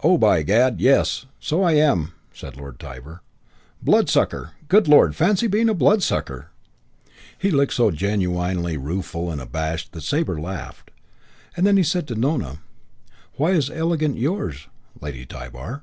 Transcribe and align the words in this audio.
"Oh, 0.00 0.16
by 0.16 0.42
gad, 0.44 0.78
yes, 0.80 1.26
so 1.40 1.60
I 1.64 1.72
am," 1.72 2.12
said 2.32 2.56
Lord 2.56 2.78
Tybar. 2.78 3.22
"Bloodsucker! 3.82 4.52
Good 4.68 4.86
lord, 4.86 5.16
fancy 5.16 5.48
being 5.48 5.68
a 5.68 5.74
bloodsucker!" 5.74 6.50
He 7.36 7.50
looked 7.50 7.72
so 7.74 7.90
genuinely 7.90 8.76
rueful 8.76 9.28
and 9.28 9.40
abashed 9.40 9.90
that 9.90 10.02
Sabre 10.02 10.40
laughed; 10.40 10.92
and 11.56 11.66
then 11.66 11.82
said 11.82 12.06
to 12.06 12.14
Nona, 12.14 12.60
"Why 13.34 13.50
is 13.54 13.68
elegant 13.68 14.16
'yours', 14.18 14.68
Lady 15.00 15.26
Tybar?" 15.26 15.82